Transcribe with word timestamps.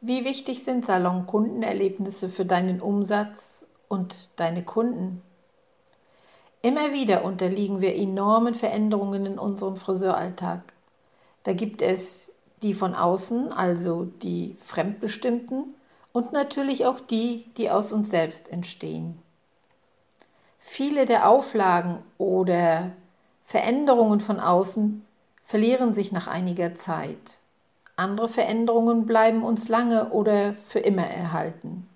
Wie 0.00 0.24
wichtig 0.24 0.62
sind 0.62 0.86
Salon-Kundenerlebnisse 0.86 2.28
für 2.28 2.44
deinen 2.44 2.80
Umsatz 2.80 3.66
und 3.88 4.30
deine 4.36 4.62
Kunden? 4.62 5.22
Immer 6.62 6.92
wieder 6.92 7.24
unterliegen 7.24 7.80
wir 7.80 7.96
enormen 7.96 8.54
Veränderungen 8.54 9.26
in 9.26 9.38
unserem 9.40 9.76
Friseuralltag. 9.76 10.60
Da 11.42 11.52
gibt 11.52 11.82
es 11.82 12.32
die 12.62 12.74
von 12.74 12.94
außen, 12.94 13.52
also 13.52 14.04
die 14.04 14.56
fremdbestimmten, 14.64 15.74
und 16.12 16.32
natürlich 16.32 16.86
auch 16.86 17.00
die, 17.00 17.46
die 17.56 17.68
aus 17.68 17.92
uns 17.92 18.08
selbst 18.08 18.52
entstehen. 18.52 19.20
Viele 20.60 21.06
der 21.06 21.28
Auflagen 21.28 21.98
oder 22.18 22.92
Veränderungen 23.44 24.20
von 24.20 24.38
außen 24.38 25.04
verlieren 25.44 25.92
sich 25.92 26.12
nach 26.12 26.28
einiger 26.28 26.76
Zeit. 26.76 27.40
Andere 27.98 28.28
Veränderungen 28.28 29.06
bleiben 29.06 29.42
uns 29.42 29.68
lange 29.68 30.10
oder 30.10 30.54
für 30.68 30.78
immer 30.78 31.02
erhalten. 31.04 31.88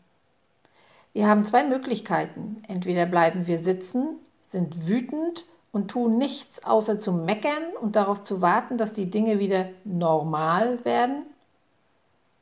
Wir 1.12 1.28
haben 1.28 1.46
zwei 1.46 1.62
Möglichkeiten. 1.62 2.60
Entweder 2.66 3.06
bleiben 3.06 3.46
wir 3.46 3.60
sitzen, 3.60 4.16
sind 4.42 4.88
wütend 4.88 5.44
und 5.70 5.92
tun 5.92 6.18
nichts 6.18 6.64
außer 6.64 6.98
zu 6.98 7.12
meckern 7.12 7.62
und 7.80 7.94
darauf 7.94 8.20
zu 8.20 8.42
warten, 8.42 8.78
dass 8.78 8.92
die 8.92 9.10
Dinge 9.10 9.38
wieder 9.38 9.68
normal 9.84 10.84
werden. 10.84 11.22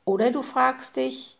Oder 0.06 0.30
du 0.30 0.40
fragst 0.40 0.96
dich, 0.96 1.36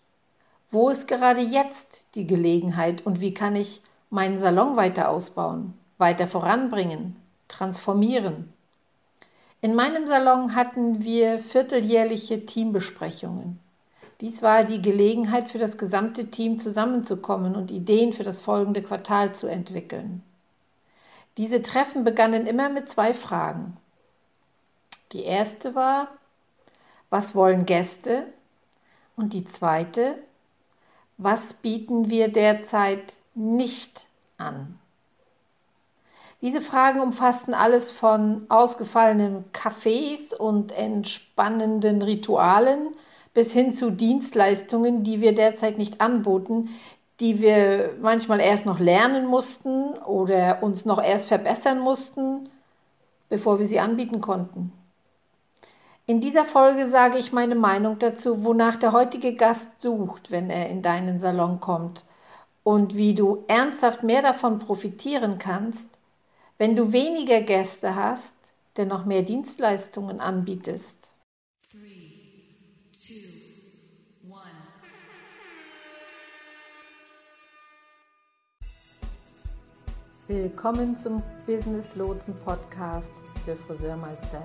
wo 0.71 0.91
ist 0.91 1.09
gerade 1.09 1.41
jetzt 1.41 2.05
die 2.17 2.27
Gelegenheit 2.27 3.07
und 3.07 3.23
wie 3.23 3.33
kann 3.33 3.57
ich 3.57 3.81
meinen 4.11 4.39
Salon 4.39 4.77
weiter 4.77 5.09
ausbauen, 5.09 5.73
weiter 5.97 6.29
voranbringen, 6.29 7.17
transformieren? 7.49 8.53
In 9.63 9.75
meinem 9.75 10.07
Salon 10.07 10.55
hatten 10.55 11.05
wir 11.05 11.39
vierteljährliche 11.39 12.47
Teambesprechungen. 12.47 13.59
Dies 14.23 14.43
war 14.43 14.65
die 14.65 14.81
Gelegenheit 14.81 15.51
für 15.51 15.59
das 15.59 15.77
gesamte 15.77 16.31
Team 16.31 16.59
zusammenzukommen 16.59 17.55
und 17.55 17.71
Ideen 17.71 18.13
für 18.13 18.23
das 18.23 18.41
folgende 18.41 18.83
Quartal 18.83 19.35
zu 19.35 19.47
entwickeln. 19.47 20.23
Diese 21.37 21.63
Treffen 21.63 22.05
begannen 22.05 22.47
immer 22.47 22.71
mit 22.71 22.89
zwei 22.89 23.13
Fragen. 23.13 23.77
Die 25.13 25.25
erste 25.25 25.75
war, 25.75 26.09
was 27.11 27.35
wollen 27.35 27.67
Gäste? 27.67 28.27
Und 29.17 29.33
die 29.35 29.45
zweite, 29.45 30.17
was 31.19 31.53
bieten 31.53 32.09
wir 32.09 32.29
derzeit 32.29 33.17
nicht 33.35 34.07
an? 34.39 34.79
Diese 36.43 36.63
Fragen 36.63 37.01
umfassten 37.01 37.53
alles 37.53 37.91
von 37.91 38.47
ausgefallenen 38.49 39.45
Cafés 39.53 40.35
und 40.35 40.73
entspannenden 40.73 42.01
Ritualen 42.01 42.89
bis 43.35 43.53
hin 43.53 43.75
zu 43.75 43.91
Dienstleistungen, 43.91 45.05
die 45.05 45.21
wir 45.21 45.35
derzeit 45.35 45.77
nicht 45.77 46.01
anboten, 46.01 46.71
die 47.21 47.43
wir 47.43 47.95
manchmal 48.01 48.41
erst 48.41 48.65
noch 48.65 48.81
lernen 48.81 49.27
mussten 49.27 49.93
oder 49.99 50.63
uns 50.63 50.87
noch 50.87 51.03
erst 51.03 51.27
verbessern 51.29 51.79
mussten, 51.79 52.49
bevor 53.29 53.59
wir 53.59 53.67
sie 53.67 53.79
anbieten 53.79 54.23
konnten. 54.23 54.73
In 56.07 56.21
dieser 56.21 56.47
Folge 56.47 56.89
sage 56.89 57.19
ich 57.19 57.33
meine 57.33 57.55
Meinung 57.55 57.99
dazu, 57.99 58.43
wonach 58.43 58.77
der 58.77 58.93
heutige 58.93 59.35
Gast 59.35 59.83
sucht, 59.83 60.31
wenn 60.31 60.49
er 60.49 60.71
in 60.71 60.81
deinen 60.81 61.21
Salon 61.21 61.61
kommt 61.61 62.03
und 62.65 62.97
wie 62.97 63.15
du 63.15 63.45
ernsthaft 63.47 64.03
mehr 64.03 64.23
davon 64.23 64.59
profitieren 64.59 65.39
kannst, 65.39 66.00
wenn 66.61 66.77
du 66.77 66.93
weniger 66.93 67.41
Gäste 67.41 67.95
hast, 67.95 68.35
dennoch 68.77 69.07
mehr 69.07 69.23
Dienstleistungen 69.23 70.21
anbietest. 70.21 71.11
Willkommen 80.29 80.99
zum 80.99 81.23
Business 81.47 81.97
Lotsen 81.97 82.35
Podcast 82.45 83.15
für 83.43 83.57
Friseurmeister 83.57 84.43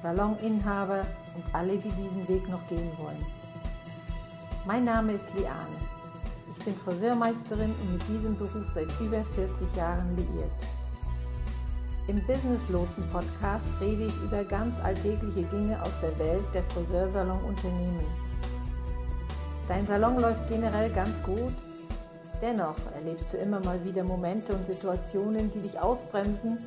Saloninhaber 0.00 1.04
und 1.34 1.52
alle, 1.52 1.78
die 1.78 1.90
diesen 1.90 2.28
Weg 2.28 2.48
noch 2.48 2.64
gehen 2.68 2.92
wollen. 2.96 3.26
Mein 4.64 4.84
Name 4.84 5.14
ist 5.14 5.34
Liane. 5.34 5.76
Ich 6.56 6.64
bin 6.64 6.76
Friseurmeisterin 6.76 7.74
und 7.82 7.92
mit 7.92 8.08
diesem 8.08 8.38
Beruf 8.38 8.70
seit 8.72 8.88
über 9.00 9.24
40 9.34 9.74
Jahren 9.74 10.16
liiert. 10.16 10.75
Im 12.08 12.24
Business 12.24 12.68
Lotsen 12.68 13.02
Podcast 13.10 13.66
rede 13.80 14.04
ich 14.04 14.16
über 14.22 14.44
ganz 14.44 14.78
alltägliche 14.78 15.42
Dinge 15.42 15.82
aus 15.82 15.92
der 16.00 16.16
Welt 16.20 16.44
der 16.54 16.62
Friseursalon-Unternehmen. 16.62 18.06
Dein 19.66 19.84
Salon 19.88 20.20
läuft 20.20 20.48
generell 20.48 20.88
ganz 20.90 21.20
gut, 21.24 21.54
dennoch 22.40 22.76
erlebst 22.94 23.32
du 23.32 23.38
immer 23.38 23.58
mal 23.64 23.84
wieder 23.84 24.04
Momente 24.04 24.52
und 24.52 24.64
Situationen, 24.66 25.50
die 25.52 25.58
dich 25.58 25.80
ausbremsen 25.80 26.58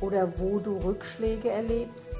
oder 0.00 0.32
wo 0.38 0.58
du 0.58 0.78
Rückschläge 0.78 1.50
erlebst 1.50 2.14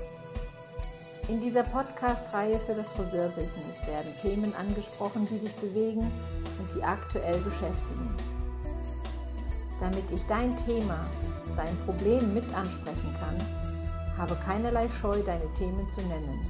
in 1.29 1.41
dieser 1.41 1.63
Podcast-Reihe 1.63 2.59
für 2.67 2.75
das 2.75 2.91
Friseurbusiness 2.93 3.87
werden 3.87 4.13
Themen 4.21 4.55
angesprochen, 4.55 5.27
die 5.31 5.39
dich 5.39 5.55
bewegen 5.57 6.01
und 6.01 6.69
die 6.77 6.83
aktuell 6.83 7.39
beschäftigen. 7.39 8.38
Damit 9.81 10.11
ich 10.11 10.21
dein 10.27 10.57
Thema, 10.67 11.07
dein 11.57 11.77
Problem 11.85 12.35
mit 12.35 12.45
ansprechen 12.53 13.15
kann, 13.21 13.37
habe 14.17 14.37
keinerlei 14.45 14.89
Scheu, 14.89 15.23
deine 15.23 15.53
Themen 15.57 15.89
zu 15.95 16.01
nennen. 16.03 16.41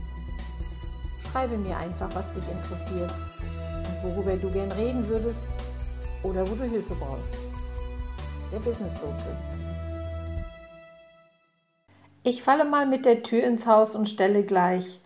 Schreibe 1.31 1.59
mir 1.59 1.77
einfach, 1.77 2.09
was 2.15 2.25
dich 2.33 2.49
interessiert 2.50 3.12
und 3.12 4.11
worüber 4.11 4.37
du 4.37 4.50
gern 4.50 4.72
reden 4.72 5.06
würdest 5.09 5.43
oder 6.22 6.49
wo 6.49 6.55
du 6.55 6.65
Hilfe 6.65 6.94
brauchst. 6.94 7.34
Der 8.50 8.61
Business 8.61 8.93
Lotse. 9.03 9.37
Ich 12.22 12.43
falle 12.43 12.65
mal 12.65 12.87
mit 12.87 13.05
der 13.05 13.22
Tür 13.22 13.44
ins 13.44 13.67
Haus 13.67 13.94
und 13.94 14.09
stelle 14.09 14.44
gleich 14.44 15.00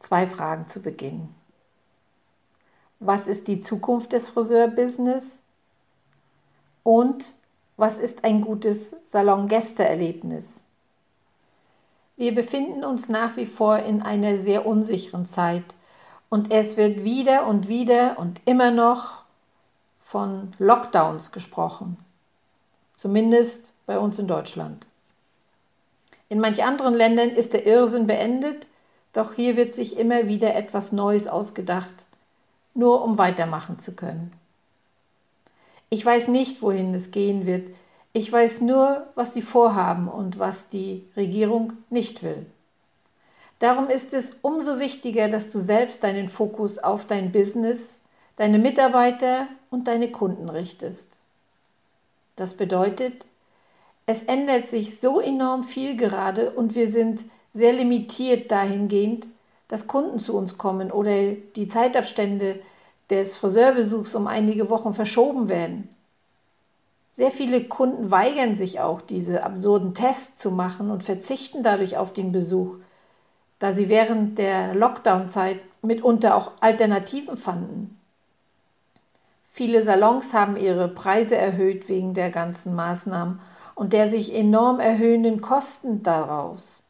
zwei 0.00 0.26
Fragen 0.26 0.66
zu 0.66 0.82
Beginn. 0.82 1.28
Was 3.00 3.28
ist 3.28 3.46
die 3.46 3.60
Zukunft 3.60 4.12
des 4.12 4.28
Friseurbusiness? 4.28 5.42
Und 6.82 7.32
was 7.78 7.98
ist 8.00 8.24
ein 8.24 8.42
gutes 8.42 8.94
Salongästeerlebnis? 9.04 10.64
Wir 12.16 12.34
befinden 12.34 12.84
uns 12.84 13.08
nach 13.08 13.36
wie 13.36 13.46
vor 13.46 13.78
in 13.78 14.02
einer 14.02 14.36
sehr 14.36 14.66
unsicheren 14.66 15.24
Zeit 15.24 15.62
und 16.28 16.52
es 16.52 16.76
wird 16.76 17.04
wieder 17.04 17.46
und 17.46 17.68
wieder 17.68 18.18
und 18.18 18.40
immer 18.44 18.72
noch 18.72 19.22
von 20.02 20.52
Lockdowns 20.58 21.30
gesprochen. 21.30 21.96
Zumindest 22.96 23.72
bei 23.86 23.96
uns 24.00 24.18
in 24.18 24.26
Deutschland. 24.26 24.88
In 26.28 26.40
manch 26.40 26.64
anderen 26.64 26.94
Ländern 26.94 27.30
ist 27.30 27.52
der 27.52 27.64
Irrsinn 27.64 28.08
beendet, 28.08 28.66
doch 29.12 29.34
hier 29.34 29.56
wird 29.56 29.76
sich 29.76 29.96
immer 29.96 30.26
wieder 30.26 30.56
etwas 30.56 30.90
Neues 30.90 31.28
ausgedacht, 31.28 32.04
nur 32.74 33.04
um 33.04 33.18
weitermachen 33.18 33.78
zu 33.78 33.94
können. 33.94 34.32
Ich 35.90 36.04
weiß 36.04 36.28
nicht, 36.28 36.62
wohin 36.62 36.94
es 36.94 37.10
gehen 37.10 37.46
wird. 37.46 37.70
Ich 38.12 38.30
weiß 38.30 38.60
nur, 38.62 39.06
was 39.14 39.34
sie 39.34 39.42
vorhaben 39.42 40.08
und 40.08 40.38
was 40.38 40.68
die 40.68 41.04
Regierung 41.16 41.74
nicht 41.90 42.22
will. 42.22 42.46
Darum 43.58 43.88
ist 43.88 44.14
es 44.14 44.36
umso 44.42 44.78
wichtiger, 44.78 45.28
dass 45.28 45.50
du 45.50 45.58
selbst 45.58 46.04
deinen 46.04 46.28
Fokus 46.28 46.78
auf 46.78 47.06
dein 47.06 47.32
Business, 47.32 48.00
deine 48.36 48.58
Mitarbeiter 48.58 49.48
und 49.70 49.88
deine 49.88 50.10
Kunden 50.10 50.48
richtest. 50.48 51.18
Das 52.36 52.54
bedeutet, 52.54 53.26
es 54.06 54.22
ändert 54.22 54.68
sich 54.68 55.00
so 55.00 55.20
enorm 55.20 55.64
viel 55.64 55.96
gerade 55.96 56.50
und 56.50 56.74
wir 56.74 56.88
sind 56.88 57.24
sehr 57.52 57.72
limitiert 57.72 58.50
dahingehend, 58.50 59.26
dass 59.66 59.86
Kunden 59.86 60.20
zu 60.20 60.34
uns 60.34 60.56
kommen 60.56 60.92
oder 60.92 61.32
die 61.32 61.68
Zeitabstände 61.68 62.60
des 63.10 63.36
Friseurbesuchs 63.36 64.14
um 64.14 64.26
einige 64.26 64.70
Wochen 64.70 64.94
verschoben 64.94 65.48
werden. 65.48 65.88
Sehr 67.12 67.30
viele 67.30 67.64
Kunden 67.64 68.10
weigern 68.10 68.54
sich 68.54 68.80
auch, 68.80 69.00
diese 69.00 69.42
absurden 69.42 69.94
Tests 69.94 70.36
zu 70.36 70.50
machen 70.50 70.90
und 70.90 71.02
verzichten 71.02 71.62
dadurch 71.62 71.96
auf 71.96 72.12
den 72.12 72.30
Besuch, 72.30 72.76
da 73.58 73.72
sie 73.72 73.88
während 73.88 74.38
der 74.38 74.74
Lockdown-Zeit 74.74 75.60
mitunter 75.82 76.36
auch 76.36 76.52
Alternativen 76.60 77.36
fanden. 77.36 77.98
Viele 79.48 79.82
Salons 79.82 80.32
haben 80.32 80.56
ihre 80.56 80.86
Preise 80.86 81.36
erhöht 81.36 81.88
wegen 81.88 82.14
der 82.14 82.30
ganzen 82.30 82.76
Maßnahmen 82.76 83.40
und 83.74 83.92
der 83.92 84.08
sich 84.08 84.32
enorm 84.32 84.78
erhöhenden 84.78 85.40
Kosten 85.40 86.04
daraus. 86.04 86.84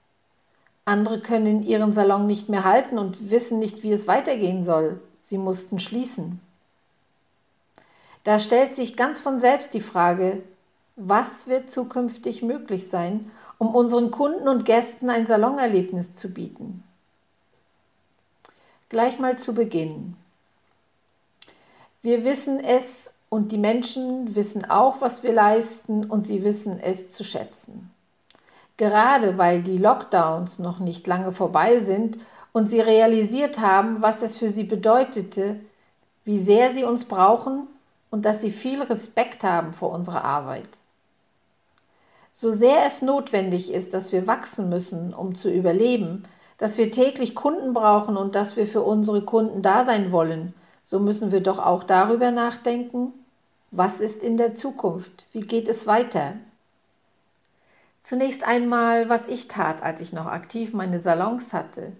Andere 0.85 1.21
können 1.21 1.63
ihren 1.63 1.93
Salon 1.93 2.27
nicht 2.27 2.51
mehr 2.51 2.65
halten 2.65 2.99
und 2.99 3.31
wissen 3.31 3.59
nicht, 3.59 3.83
wie 3.83 3.93
es 3.93 4.07
weitergehen 4.07 4.63
soll. 4.63 5.01
Sie 5.29 5.37
mussten 5.37 5.79
schließen. 5.79 6.41
Da 8.25 8.39
stellt 8.39 8.75
sich 8.75 8.97
ganz 8.97 9.21
von 9.21 9.41
selbst 9.41 9.75
die 9.75 9.83
Frage, 9.83 10.43
was 10.97 11.49
wird 11.49 11.71
zukünftig 11.71 12.41
möglich 12.41 12.89
sein, 12.89 13.31
um 13.59 13.75
unseren 13.75 14.11
Kunden 14.11 14.49
und 14.49 14.65
Gästen 14.65 15.11
ein 15.11 15.27
Salonerlebnis 15.27 16.15
zu 16.15 16.33
bieten? 16.33 16.83
Gleich 18.89 19.19
mal 19.19 19.39
zu 19.39 19.53
Beginn. 19.53 20.17
Wir 22.01 22.25
wissen 22.25 22.59
es 22.59 23.13
und 23.29 23.53
die 23.53 23.59
Menschen 23.59 24.35
wissen 24.35 24.65
auch, 24.65 25.03
was 25.03 25.23
wir 25.23 25.35
leisten 25.35 26.07
und 26.07 26.27
sie 26.27 26.43
wissen 26.43 26.81
es 26.81 27.11
zu 27.11 27.23
schätzen. 27.23 27.91
Gerade 28.79 29.37
weil 29.37 29.63
die 29.63 29.77
Lockdowns 29.77 30.59
noch 30.59 30.79
nicht 30.79 31.07
lange 31.07 31.33
vorbei 31.33 31.81
sind 31.81 32.17
und 32.53 32.71
sie 32.71 32.81
realisiert 32.81 33.59
haben, 33.59 34.03
was 34.03 34.23
es 34.23 34.37
für 34.37 34.49
sie 34.49 34.65
bedeutete, 34.65 35.61
wie 36.25 36.39
sehr 36.39 36.75
sie 36.75 36.85
uns 36.85 37.05
brauchen 37.05 37.67
und 38.11 38.25
dass 38.25 38.41
sie 38.41 38.51
viel 38.51 38.83
Respekt 38.83 39.45
haben 39.45 39.73
vor 39.73 39.91
unserer 39.91 40.25
Arbeit. 40.25 40.69
So 42.35 42.53
sehr 42.53 42.87
es 42.87 43.03
notwendig 43.03 43.73
ist, 43.73 43.95
dass 43.95 44.13
wir 44.13 44.27
wachsen 44.27 44.69
müssen, 44.69 45.13
um 45.13 45.35
zu 45.35 45.51
überleben, 45.51 46.25
dass 46.57 46.79
wir 46.79 46.91
täglich 46.91 47.35
Kunden 47.35 47.73
brauchen 47.73 48.17
und 48.17 48.35
dass 48.35 48.57
wir 48.57 48.67
für 48.67 48.83
unsere 48.83 49.23
Kunden 49.23 49.63
da 49.63 49.85
sein 49.85 50.13
wollen, 50.13 50.55
so 50.85 50.99
müssen 50.99 51.33
wir 51.33 51.43
doch 51.43 51.59
auch 51.59 51.85
darüber 51.85 52.31
nachdenken, 52.31 53.13
was 53.71 54.01
ist 54.01 54.23
in 54.23 54.37
der 54.37 54.55
Zukunft, 54.55 55.27
wie 55.33 55.43
geht 55.43 55.69
es 55.69 55.87
weiter. 55.87 56.35
Zunächst 58.03 58.47
einmal, 58.47 59.09
was 59.09 59.27
ich 59.27 59.49
tat, 59.49 59.83
als 59.83 60.01
ich 60.01 60.13
noch 60.13 60.27
aktiv 60.27 60.73
meine 60.73 60.99
Salons 60.99 61.53
hatte. 61.53 61.93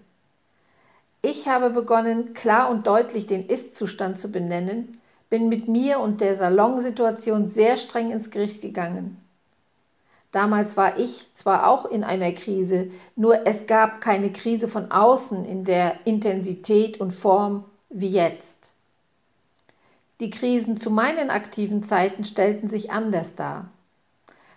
Ich 1.21 1.47
habe 1.47 1.69
begonnen, 1.69 2.33
klar 2.33 2.69
und 2.69 2.87
deutlich 2.87 3.27
den 3.27 3.47
Ist-Zustand 3.47 4.19
zu 4.19 4.31
benennen, 4.31 4.99
bin 5.29 5.49
mit 5.49 5.67
mir 5.67 5.99
und 5.99 6.21
der 6.21 6.35
Salonsituation 6.35 7.49
sehr 7.49 7.77
streng 7.77 8.09
ins 8.11 8.29
Gericht 8.29 8.61
gegangen. 8.61 9.17
Damals 10.31 10.77
war 10.77 10.99
ich 10.99 11.27
zwar 11.35 11.67
auch 11.67 11.85
in 11.85 12.03
einer 12.03 12.31
Krise, 12.31 12.89
nur 13.15 13.47
es 13.47 13.65
gab 13.65 13.99
keine 13.99 14.31
Krise 14.31 14.67
von 14.67 14.91
außen 14.91 15.43
in 15.43 15.65
der 15.65 15.95
Intensität 16.05 17.01
und 17.01 17.11
Form 17.11 17.65
wie 17.89 18.07
jetzt. 18.07 18.71
Die 20.19 20.29
Krisen 20.29 20.77
zu 20.77 20.91
meinen 20.91 21.29
aktiven 21.29 21.81
Zeiten 21.81 22.23
stellten 22.23 22.69
sich 22.69 22.91
anders 22.91 23.35
dar. 23.35 23.69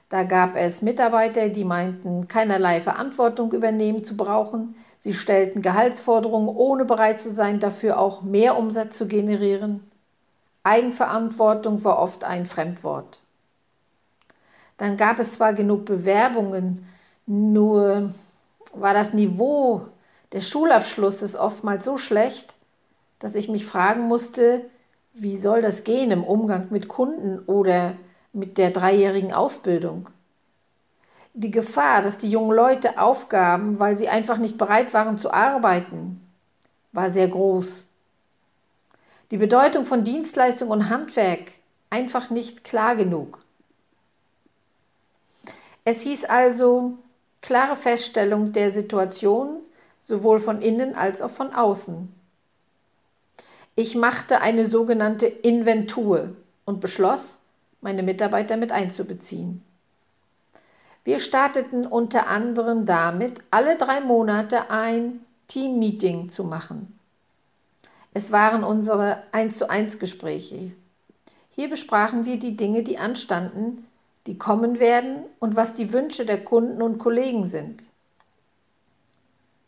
Da 0.08 0.24
gab 0.24 0.56
es 0.56 0.82
Mitarbeiter, 0.82 1.48
die 1.48 1.64
meinten, 1.64 2.28
keinerlei 2.28 2.82
Verantwortung 2.82 3.52
übernehmen 3.52 4.04
zu 4.04 4.14
brauchen. 4.14 4.74
Sie 5.02 5.14
stellten 5.14 5.62
Gehaltsforderungen, 5.62 6.48
ohne 6.48 6.84
bereit 6.84 7.20
zu 7.20 7.32
sein, 7.32 7.58
dafür 7.58 7.98
auch 7.98 8.22
mehr 8.22 8.56
Umsatz 8.56 8.96
zu 8.96 9.08
generieren. 9.08 9.82
Eigenverantwortung 10.62 11.82
war 11.82 11.98
oft 11.98 12.22
ein 12.22 12.46
Fremdwort. 12.46 13.18
Dann 14.76 14.96
gab 14.96 15.18
es 15.18 15.32
zwar 15.32 15.54
genug 15.54 15.86
Bewerbungen, 15.86 16.86
nur 17.26 18.14
war 18.74 18.94
das 18.94 19.12
Niveau 19.12 19.88
des 20.32 20.48
Schulabschlusses 20.48 21.34
oftmals 21.34 21.84
so 21.84 21.96
schlecht, 21.96 22.54
dass 23.18 23.34
ich 23.34 23.48
mich 23.48 23.66
fragen 23.66 24.02
musste, 24.02 24.70
wie 25.14 25.36
soll 25.36 25.62
das 25.62 25.82
gehen 25.82 26.12
im 26.12 26.22
Umgang 26.22 26.68
mit 26.70 26.86
Kunden 26.86 27.40
oder 27.46 27.94
mit 28.32 28.56
der 28.56 28.70
dreijährigen 28.70 29.32
Ausbildung? 29.32 30.10
Die 31.34 31.50
Gefahr, 31.50 32.02
dass 32.02 32.18
die 32.18 32.30
jungen 32.30 32.54
Leute 32.54 32.98
aufgaben, 32.98 33.78
weil 33.78 33.96
sie 33.96 34.08
einfach 34.08 34.36
nicht 34.36 34.58
bereit 34.58 34.92
waren 34.92 35.16
zu 35.16 35.32
arbeiten, 35.32 36.20
war 36.92 37.10
sehr 37.10 37.28
groß. 37.28 37.86
Die 39.30 39.38
Bedeutung 39.38 39.86
von 39.86 40.04
Dienstleistung 40.04 40.68
und 40.68 40.90
Handwerk 40.90 41.52
einfach 41.88 42.28
nicht 42.28 42.64
klar 42.64 42.96
genug. 42.96 43.38
Es 45.84 46.02
hieß 46.02 46.26
also 46.26 46.98
klare 47.40 47.76
Feststellung 47.76 48.52
der 48.52 48.70
Situation, 48.70 49.60
sowohl 50.02 50.38
von 50.38 50.60
innen 50.60 50.94
als 50.94 51.22
auch 51.22 51.30
von 51.30 51.54
außen. 51.54 52.12
Ich 53.74 53.94
machte 53.94 54.42
eine 54.42 54.66
sogenannte 54.66 55.26
Inventur 55.26 56.36
und 56.66 56.80
beschloss, 56.80 57.40
meine 57.80 58.02
Mitarbeiter 58.02 58.58
mit 58.58 58.70
einzubeziehen. 58.70 59.62
Wir 61.04 61.18
starteten 61.18 61.86
unter 61.86 62.28
anderem 62.28 62.86
damit, 62.86 63.40
alle 63.50 63.76
drei 63.76 64.00
Monate 64.00 64.70
ein 64.70 65.20
Team-Meeting 65.48 66.28
zu 66.28 66.44
machen. 66.44 66.98
Es 68.14 68.30
waren 68.30 68.62
unsere 68.62 69.22
1 69.32 69.56
zu 69.56 69.68
1 69.68 69.98
Gespräche. 69.98 70.70
Hier 71.50 71.68
besprachen 71.68 72.24
wir 72.24 72.38
die 72.38 72.56
Dinge, 72.56 72.82
die 72.82 72.98
anstanden, 72.98 73.86
die 74.26 74.38
kommen 74.38 74.78
werden 74.78 75.24
und 75.40 75.56
was 75.56 75.74
die 75.74 75.92
Wünsche 75.92 76.24
der 76.24 76.44
Kunden 76.44 76.80
und 76.82 76.98
Kollegen 76.98 77.44
sind. 77.44 77.84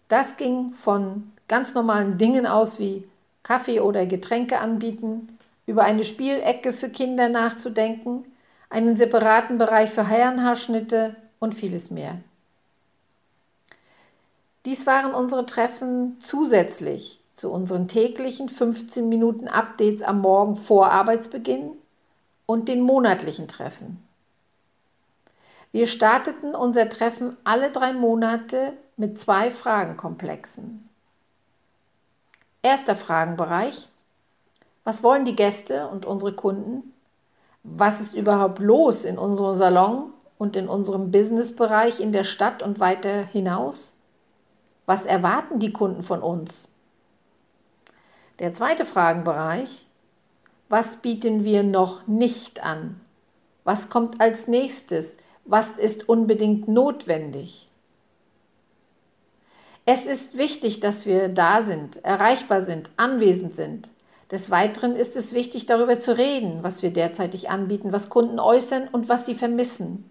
Das 0.06 0.36
ging 0.36 0.72
von 0.72 1.32
ganz 1.48 1.74
normalen 1.74 2.16
Dingen 2.16 2.46
aus 2.46 2.78
wie 2.78 3.08
Kaffee 3.42 3.80
oder 3.80 4.06
Getränke 4.06 4.60
anbieten, 4.60 5.36
über 5.66 5.82
eine 5.82 6.04
Spielecke 6.04 6.72
für 6.72 6.88
Kinder 6.88 7.28
nachzudenken, 7.28 8.22
einen 8.70 8.96
separaten 8.96 9.58
Bereich 9.58 9.90
für 9.90 10.06
Herrenhaarschnitte 10.06 11.16
und 11.44 11.54
vieles 11.54 11.90
mehr. 11.90 12.18
Dies 14.64 14.86
waren 14.86 15.14
unsere 15.14 15.44
Treffen 15.46 16.16
zusätzlich 16.20 17.20
zu 17.32 17.50
unseren 17.50 17.86
täglichen 17.86 18.48
15 18.48 19.08
Minuten 19.08 19.46
Updates 19.46 20.02
am 20.02 20.20
Morgen 20.20 20.56
vor 20.56 20.90
Arbeitsbeginn 20.90 21.72
und 22.46 22.68
den 22.68 22.80
monatlichen 22.80 23.46
Treffen. 23.46 24.02
Wir 25.70 25.86
starteten 25.86 26.54
unser 26.54 26.88
Treffen 26.88 27.36
alle 27.44 27.70
drei 27.70 27.92
Monate 27.92 28.72
mit 28.96 29.20
zwei 29.20 29.50
Fragenkomplexen. 29.50 30.88
Erster 32.62 32.96
Fragenbereich. 32.96 33.88
Was 34.84 35.02
wollen 35.02 35.24
die 35.24 35.36
Gäste 35.36 35.88
und 35.88 36.06
unsere 36.06 36.32
Kunden? 36.32 36.94
Was 37.64 38.00
ist 38.00 38.14
überhaupt 38.14 38.60
los 38.60 39.04
in 39.04 39.18
unserem 39.18 39.56
Salon 39.56 40.13
und 40.38 40.56
in 40.56 40.68
unserem 40.68 41.10
Businessbereich 41.10 42.00
in 42.00 42.12
der 42.12 42.24
Stadt 42.24 42.62
und 42.62 42.80
weiter 42.80 43.24
hinaus? 43.24 43.94
Was 44.86 45.06
erwarten 45.06 45.58
die 45.58 45.72
Kunden 45.72 46.02
von 46.02 46.22
uns? 46.22 46.68
Der 48.38 48.52
zweite 48.52 48.84
Fragenbereich. 48.84 49.86
Was 50.68 50.96
bieten 50.96 51.44
wir 51.44 51.62
noch 51.62 52.06
nicht 52.06 52.64
an? 52.64 53.00
Was 53.62 53.88
kommt 53.88 54.20
als 54.20 54.48
nächstes? 54.48 55.16
Was 55.44 55.78
ist 55.78 56.08
unbedingt 56.08 56.68
notwendig? 56.68 57.68
Es 59.86 60.06
ist 60.06 60.38
wichtig, 60.38 60.80
dass 60.80 61.04
wir 61.04 61.28
da 61.28 61.62
sind, 61.62 62.02
erreichbar 62.04 62.62
sind, 62.62 62.90
anwesend 62.96 63.54
sind. 63.54 63.90
Des 64.30 64.50
Weiteren 64.50 64.96
ist 64.96 65.16
es 65.16 65.34
wichtig, 65.34 65.66
darüber 65.66 66.00
zu 66.00 66.16
reden, 66.16 66.62
was 66.62 66.82
wir 66.82 66.90
derzeitig 66.90 67.50
anbieten, 67.50 67.92
was 67.92 68.08
Kunden 68.08 68.40
äußern 68.40 68.88
und 68.88 69.08
was 69.08 69.26
sie 69.26 69.34
vermissen. 69.34 70.10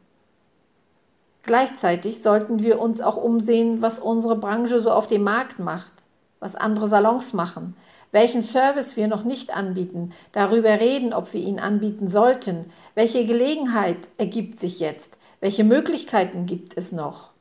Gleichzeitig 1.44 2.22
sollten 2.22 2.64
wir 2.64 2.80
uns 2.80 3.02
auch 3.02 3.18
umsehen, 3.18 3.82
was 3.82 4.00
unsere 4.00 4.38
Branche 4.38 4.80
so 4.80 4.92
auf 4.92 5.08
dem 5.08 5.24
Markt 5.24 5.60
macht, 5.60 5.92
was 6.40 6.56
andere 6.56 6.88
Salons 6.88 7.34
machen, 7.34 7.76
welchen 8.12 8.44
Service 8.44 8.96
wir 8.96 9.08
noch 9.08 9.26
nicht 9.26 9.56
anbieten, 9.56 10.14
darüber 10.32 10.80
reden, 10.80 11.14
ob 11.14 11.34
wir 11.34 11.42
ihn 11.42 11.60
anbieten 11.60 12.08
sollten, 12.08 12.72
welche 12.96 13.26
Gelegenheit 13.26 14.08
ergibt 14.18 14.58
sich 14.58 14.80
jetzt, 14.80 15.18
welche 15.42 15.66
Möglichkeiten 15.66 16.46
gibt 16.46 16.78
es 16.78 16.94
noch. 16.94 17.32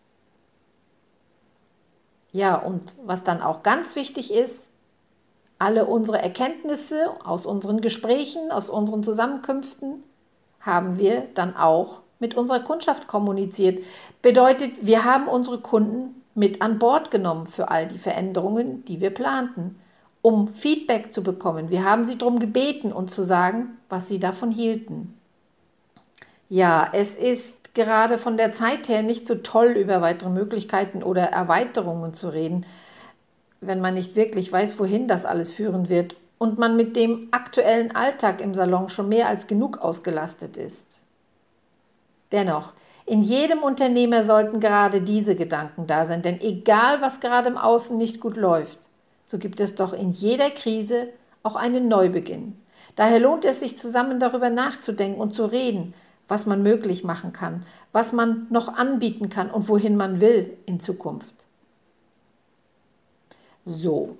Ja, 2.32 2.56
und 2.56 2.94
was 3.04 3.23
dann 3.23 3.40
auch 3.40 3.62
ganz 3.62 3.94
wichtig 3.94 4.32
ist, 4.32 4.71
alle 5.61 5.87
unsere 5.87 6.21
Erkenntnisse 6.21 7.11
aus 7.25 7.47
unseren 7.47 7.80
Gesprächen, 7.80 8.50
aus 8.50 8.68
unseren 8.68 9.04
Zusammenkünften 9.04 10.02
haben 10.61 10.99
wir 10.99 11.28
dann 11.35 11.54
auch 11.54 12.01
mit 12.23 12.37
unserer 12.37 12.61
Kundschaft 12.61 13.09
kommuniziert. 13.09 13.85
Bedeutet, 14.23 14.87
wir 14.87 15.05
haben 15.05 15.26
unsere 15.26 15.59
Kunden 15.59 16.23
mit 16.35 16.62
an 16.62 16.79
Bord 16.79 17.11
genommen 17.11 17.47
für 17.49 17.69
all 17.69 17.87
die 17.88 17.99
Veränderungen, 17.99 18.85
die 18.87 19.00
wir 19.00 19.11
planten, 19.11 19.76
um 20.23 20.49
Feedback 20.49 21.12
zu 21.12 21.23
bekommen. 21.25 21.69
Wir 21.69 21.85
haben 21.85 22.07
sie 22.07 22.17
darum 22.17 22.38
gebeten 22.38 22.93
und 22.93 23.11
zu 23.11 23.23
sagen, 23.23 23.76
was 23.88 24.09
sie 24.09 24.21
davon 24.21 24.52
hielten. 24.52 25.19
Ja, 26.49 26.88
es 26.93 27.17
ist 27.17 27.75
gerade 27.75 28.19
von 28.19 28.37
der 28.37 28.52
Zeit 28.52 28.88
her 28.88 29.02
nicht 29.02 29.26
so 29.26 29.35
toll, 29.35 29.71
über 29.71 30.00
weitere 30.00 30.31
Möglichkeiten 30.31 31.02
oder 31.02 31.25
Erweiterungen 31.25 32.14
zu 32.14 32.29
reden, 32.29 32.64
wenn 33.61 33.81
man 33.81 33.95
nicht 33.95 34.14
wirklich 34.14 34.52
weiß, 34.52 34.79
wohin 34.79 35.09
das 35.09 35.25
alles 35.25 35.50
führen 35.50 35.88
wird 35.88 36.14
und 36.38 36.57
man 36.59 36.76
mit 36.76 36.95
dem 36.95 37.29
aktuellen 37.33 37.97
Alltag 37.97 38.41
im 38.41 38.55
Salon 38.55 38.88
schon 38.88 39.09
mehr 39.09 39.29
als 39.29 39.49
genug 39.49 39.79
ausgelastet 39.79 40.57
ist. 40.57 41.01
Dennoch, 42.33 42.73
in 43.05 43.23
jedem 43.23 43.62
Unternehmer 43.62 44.25
sollten 44.25 44.61
gerade 44.61 45.03
diese 45.03 45.37
Gedanken 45.37 45.87
da 45.87 46.07
sein, 46.07 46.23
denn 46.23 46.41
egal 46.41 47.01
was 47.01 47.21
gerade 47.21 47.49
im 47.49 47.59
Außen 47.59 47.97
nicht 47.97 48.21
gut 48.21 48.37
läuft, 48.37 48.79
so 49.25 49.39
gibt 49.39 49.61
es 49.61 49.75
doch 49.75 49.93
in 49.93 50.11
jeder 50.11 50.51
Krise 50.51 51.09
auch 51.43 51.57
einen 51.57 51.89
Neubeginn. 51.89 52.57
Daher 52.97 53.21
lohnt 53.21 53.45
es 53.45 53.61
sich 53.61 53.77
zusammen 53.77 54.21
darüber 54.21 54.51
nachzudenken 54.51 55.21
und 55.21 55.35
zu 55.35 55.45
reden, 55.45 55.95
was 56.29 56.47
man 56.47 56.62
möglich 56.62 57.05
machen 57.05 57.33
kann, 57.33 57.65
was 57.93 58.12
man 58.12 58.47
noch 58.51 58.69
anbieten 58.69 59.29
kann 59.29 59.51
und 59.51 59.69
wohin 59.69 59.97
man 59.97 60.21
will 60.21 60.57
in 60.67 60.81
Zukunft. 60.81 61.47
So, 63.65 64.17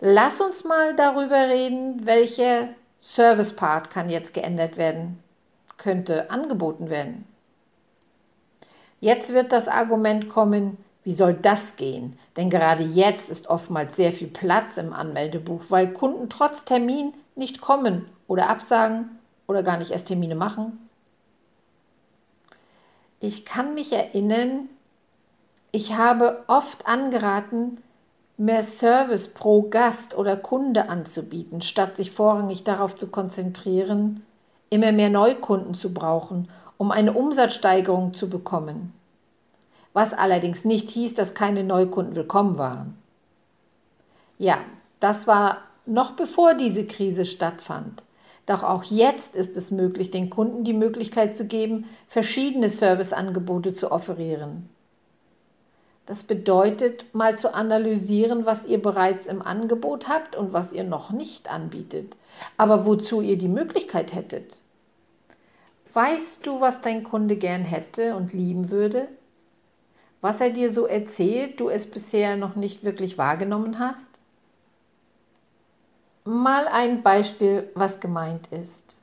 lass 0.00 0.40
uns 0.40 0.64
mal 0.64 0.94
darüber 0.94 1.48
reden, 1.48 2.06
welcher 2.06 2.68
Service-Part 3.00 3.90
kann 3.90 4.08
jetzt 4.08 4.34
geändert 4.34 4.76
werden, 4.76 5.18
könnte 5.76 6.30
angeboten 6.30 6.90
werden. 6.90 7.24
Jetzt 9.00 9.32
wird 9.32 9.52
das 9.52 9.68
Argument 9.68 10.28
kommen, 10.28 10.78
wie 11.04 11.12
soll 11.12 11.34
das 11.34 11.76
gehen? 11.76 12.16
Denn 12.36 12.50
gerade 12.50 12.82
jetzt 12.82 13.30
ist 13.30 13.48
oftmals 13.48 13.94
sehr 13.94 14.12
viel 14.12 14.28
Platz 14.28 14.76
im 14.76 14.92
Anmeldebuch, 14.92 15.62
weil 15.68 15.92
Kunden 15.92 16.28
trotz 16.28 16.64
Termin 16.64 17.12
nicht 17.36 17.60
kommen 17.60 18.06
oder 18.26 18.48
absagen 18.48 19.10
oder 19.46 19.62
gar 19.62 19.76
nicht 19.76 19.92
erst 19.92 20.08
Termine 20.08 20.34
machen. 20.34 20.88
Ich 23.20 23.44
kann 23.44 23.74
mich 23.74 23.92
erinnern, 23.92 24.68
ich 25.72 25.96
habe 25.96 26.42
oft 26.48 26.86
angeraten, 26.86 27.78
mehr 28.36 28.62
Service 28.62 29.28
pro 29.28 29.62
Gast 29.62 30.16
oder 30.16 30.36
Kunde 30.36 30.88
anzubieten, 30.88 31.62
statt 31.62 31.96
sich 31.96 32.10
vorrangig 32.10 32.64
darauf 32.64 32.94
zu 32.94 33.08
konzentrieren, 33.08 34.24
immer 34.70 34.92
mehr 34.92 35.10
Neukunden 35.10 35.74
zu 35.74 35.94
brauchen, 35.94 36.48
um 36.78 36.90
eine 36.90 37.12
Umsatzsteigerung 37.12 38.14
zu 38.14 38.28
bekommen. 38.28 38.92
Was 39.92 40.12
allerdings 40.12 40.64
nicht 40.64 40.90
hieß, 40.90 41.14
dass 41.14 41.34
keine 41.34 41.64
Neukunden 41.64 42.14
willkommen 42.16 42.58
waren. 42.58 42.98
Ja, 44.38 44.58
das 45.00 45.26
war 45.26 45.58
noch 45.86 46.12
bevor 46.12 46.54
diese 46.54 46.86
Krise 46.86 47.24
stattfand. 47.24 48.02
Doch 48.44 48.62
auch 48.62 48.84
jetzt 48.84 49.34
ist 49.34 49.56
es 49.56 49.70
möglich, 49.70 50.10
den 50.10 50.30
Kunden 50.30 50.62
die 50.64 50.72
Möglichkeit 50.72 51.36
zu 51.36 51.46
geben, 51.46 51.86
verschiedene 52.06 52.70
Serviceangebote 52.70 53.74
zu 53.74 53.90
offerieren. 53.90 54.68
Das 56.06 56.22
bedeutet, 56.22 57.04
mal 57.12 57.36
zu 57.36 57.52
analysieren, 57.52 58.46
was 58.46 58.64
ihr 58.64 58.80
bereits 58.80 59.26
im 59.26 59.42
Angebot 59.42 60.06
habt 60.06 60.36
und 60.36 60.52
was 60.52 60.72
ihr 60.72 60.84
noch 60.84 61.10
nicht 61.10 61.50
anbietet, 61.50 62.16
aber 62.56 62.86
wozu 62.86 63.20
ihr 63.20 63.36
die 63.36 63.48
Möglichkeit 63.48 64.14
hättet. 64.14 64.60
Weißt 65.96 66.46
du, 66.46 66.60
was 66.60 66.82
dein 66.82 67.04
Kunde 67.04 67.36
gern 67.36 67.64
hätte 67.64 68.16
und 68.16 68.34
lieben 68.34 68.68
würde? 68.68 69.08
Was 70.20 70.42
er 70.42 70.50
dir 70.50 70.70
so 70.70 70.84
erzählt, 70.84 71.58
du 71.58 71.70
es 71.70 71.90
bisher 71.90 72.36
noch 72.36 72.54
nicht 72.54 72.84
wirklich 72.84 73.16
wahrgenommen 73.16 73.78
hast? 73.78 74.20
Mal 76.26 76.68
ein 76.68 77.02
Beispiel, 77.02 77.70
was 77.74 77.98
gemeint 77.98 78.48
ist. 78.48 78.98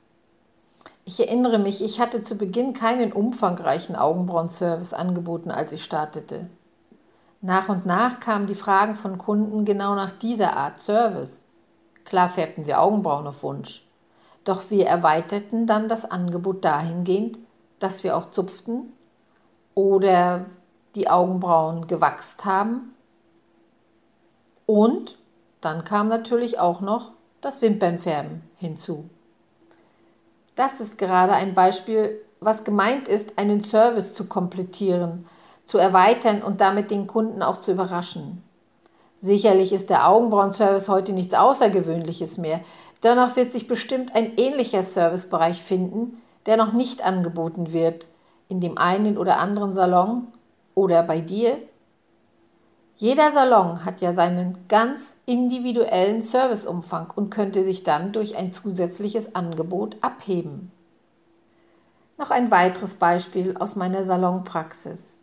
Ich 1.04 1.18
erinnere 1.18 1.58
mich, 1.58 1.82
ich 1.82 1.98
hatte 1.98 2.22
zu 2.22 2.36
Beginn 2.36 2.74
keinen 2.74 3.12
umfangreichen 3.12 3.96
Augenbrauenservice 3.96 4.94
angeboten, 4.94 5.50
als 5.50 5.72
ich 5.72 5.82
startete. 5.82 6.46
Nach 7.40 7.68
und 7.68 7.86
nach 7.86 8.20
kamen 8.20 8.46
die 8.46 8.54
Fragen 8.54 8.94
von 8.94 9.18
Kunden 9.18 9.64
genau 9.64 9.96
nach 9.96 10.12
dieser 10.12 10.56
Art 10.56 10.80
Service. 10.80 11.44
Klar 12.04 12.28
färbten 12.28 12.68
wir 12.68 12.80
Augenbrauen 12.80 13.26
auf 13.26 13.42
Wunsch. 13.42 13.83
Doch 14.44 14.70
wir 14.70 14.86
erweiterten 14.86 15.66
dann 15.66 15.88
das 15.88 16.04
Angebot 16.04 16.64
dahingehend, 16.64 17.38
dass 17.78 18.04
wir 18.04 18.16
auch 18.16 18.30
zupften 18.30 18.92
oder 19.74 20.46
die 20.94 21.08
Augenbrauen 21.08 21.86
gewachst 21.86 22.44
haben. 22.44 22.94
Und 24.66 25.18
dann 25.60 25.84
kam 25.84 26.08
natürlich 26.08 26.58
auch 26.58 26.80
noch 26.80 27.12
das 27.40 27.62
Wimpernfärben 27.62 28.42
hinzu. 28.56 29.08
Das 30.56 30.80
ist 30.80 30.98
gerade 30.98 31.32
ein 31.32 31.54
Beispiel, 31.54 32.20
was 32.40 32.64
gemeint 32.64 33.08
ist, 33.08 33.38
einen 33.38 33.64
Service 33.64 34.14
zu 34.14 34.26
komplettieren 34.26 35.26
zu 35.66 35.78
erweitern 35.78 36.42
und 36.42 36.60
damit 36.60 36.90
den 36.90 37.06
Kunden 37.06 37.42
auch 37.42 37.58
zu 37.58 37.72
überraschen. 37.72 38.42
Sicherlich 39.18 39.72
ist 39.72 39.90
der 39.90 40.08
Augenbrauenservice 40.08 40.88
heute 40.88 41.12
nichts 41.12 41.34
Außergewöhnliches 41.34 42.36
mehr. 42.36 42.60
Dennoch 43.04 43.36
wird 43.36 43.52
sich 43.52 43.68
bestimmt 43.68 44.14
ein 44.14 44.38
ähnlicher 44.38 44.82
Servicebereich 44.82 45.62
finden, 45.62 46.22
der 46.46 46.56
noch 46.56 46.72
nicht 46.72 47.04
angeboten 47.04 47.74
wird, 47.74 48.08
in 48.48 48.60
dem 48.60 48.78
einen 48.78 49.18
oder 49.18 49.38
anderen 49.38 49.74
Salon 49.74 50.28
oder 50.74 51.02
bei 51.02 51.20
dir. 51.20 51.58
Jeder 52.96 53.32
Salon 53.32 53.84
hat 53.84 54.00
ja 54.00 54.14
seinen 54.14 54.66
ganz 54.68 55.16
individuellen 55.26 56.22
Serviceumfang 56.22 57.12
und 57.14 57.30
könnte 57.30 57.62
sich 57.62 57.82
dann 57.82 58.12
durch 58.12 58.36
ein 58.36 58.52
zusätzliches 58.52 59.34
Angebot 59.34 59.96
abheben. 60.00 60.70
Noch 62.16 62.30
ein 62.30 62.50
weiteres 62.50 62.94
Beispiel 62.94 63.56
aus 63.58 63.76
meiner 63.76 64.04
Salonpraxis. 64.04 65.18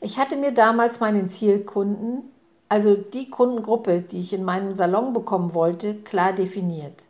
Ich 0.00 0.18
hatte 0.18 0.36
mir 0.36 0.52
damals 0.52 1.00
meinen 1.00 1.30
Zielkunden, 1.30 2.30
also 2.70 2.94
die 2.94 3.28
Kundengruppe, 3.28 4.00
die 4.00 4.20
ich 4.20 4.32
in 4.32 4.44
meinem 4.44 4.76
Salon 4.76 5.12
bekommen 5.12 5.54
wollte, 5.54 5.96
klar 5.96 6.32
definiert. 6.32 7.04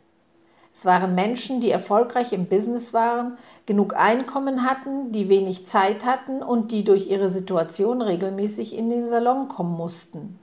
Es 0.73 0.85
waren 0.85 1.13
Menschen, 1.13 1.61
die 1.61 1.69
erfolgreich 1.69 2.33
im 2.33 2.47
Business 2.47 2.93
waren, 2.93 3.37
genug 3.67 3.95
Einkommen 3.95 4.63
hatten, 4.67 5.11
die 5.11 5.29
wenig 5.29 5.67
Zeit 5.67 6.03
hatten 6.03 6.41
und 6.41 6.71
die 6.71 6.83
durch 6.83 7.07
ihre 7.11 7.29
Situation 7.29 8.01
regelmäßig 8.01 8.75
in 8.75 8.89
den 8.89 9.07
Salon 9.07 9.49
kommen 9.49 9.77
mussten. 9.77 10.39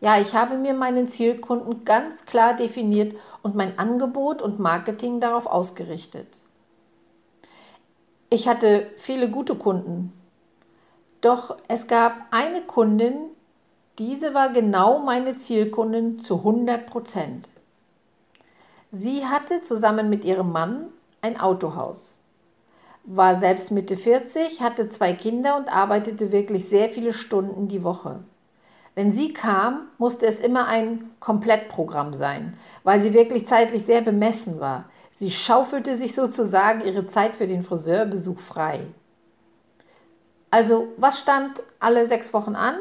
Ja, 0.00 0.20
ich 0.20 0.32
habe 0.32 0.58
mir 0.58 0.74
meinen 0.74 1.08
Zielkunden 1.08 1.84
ganz 1.84 2.24
klar 2.24 2.54
definiert 2.54 3.16
und 3.42 3.56
mein 3.56 3.80
Angebot 3.80 4.42
und 4.42 4.60
Marketing 4.60 5.18
darauf 5.18 5.46
ausgerichtet. 5.46 6.28
Ich 8.30 8.46
hatte 8.46 8.86
viele 8.96 9.28
gute 9.28 9.56
Kunden, 9.56 10.12
doch 11.20 11.56
es 11.66 11.88
gab 11.88 12.14
eine 12.30 12.62
Kundin, 12.62 13.31
diese 13.98 14.32
war 14.32 14.50
genau 14.50 15.00
meine 15.00 15.36
Zielkundin 15.36 16.18
zu 16.20 16.36
100 16.38 16.86
Prozent. 16.86 17.50
Sie 18.90 19.26
hatte 19.26 19.62
zusammen 19.62 20.08
mit 20.08 20.24
ihrem 20.24 20.52
Mann 20.52 20.86
ein 21.20 21.38
Autohaus, 21.38 22.18
war 23.04 23.36
selbst 23.36 23.70
Mitte 23.70 23.96
40, 23.96 24.60
hatte 24.60 24.88
zwei 24.88 25.12
Kinder 25.12 25.56
und 25.56 25.74
arbeitete 25.74 26.32
wirklich 26.32 26.68
sehr 26.68 26.88
viele 26.88 27.12
Stunden 27.12 27.68
die 27.68 27.84
Woche. 27.84 28.20
Wenn 28.94 29.12
sie 29.12 29.32
kam, 29.32 29.88
musste 29.96 30.26
es 30.26 30.40
immer 30.40 30.66
ein 30.66 31.10
Komplettprogramm 31.18 32.12
sein, 32.12 32.58
weil 32.84 33.00
sie 33.00 33.14
wirklich 33.14 33.46
zeitlich 33.46 33.84
sehr 33.84 34.02
bemessen 34.02 34.60
war. 34.60 34.84
Sie 35.12 35.30
schaufelte 35.30 35.96
sich 35.96 36.14
sozusagen 36.14 36.82
ihre 36.82 37.06
Zeit 37.06 37.34
für 37.34 37.46
den 37.46 37.62
Friseurbesuch 37.62 38.38
frei. 38.38 38.80
Also, 40.50 40.88
was 40.98 41.18
stand 41.20 41.62
alle 41.80 42.06
sechs 42.06 42.34
Wochen 42.34 42.54
an? 42.54 42.74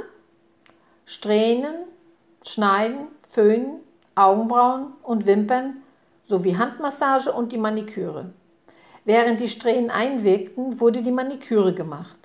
Strähnen, 1.06 1.76
Schneiden, 2.44 3.08
Föhnen, 3.30 3.80
Augenbrauen 4.16 4.94
und 5.04 5.26
Wimpern 5.26 5.84
sowie 6.28 6.56
Handmassage 6.56 7.32
und 7.32 7.52
die 7.52 7.58
Maniküre. 7.58 8.32
Während 9.04 9.40
die 9.40 9.48
Strähnen 9.48 9.90
einwirkten, 9.90 10.80
wurde 10.80 11.02
die 11.02 11.12
Maniküre 11.12 11.74
gemacht. 11.74 12.18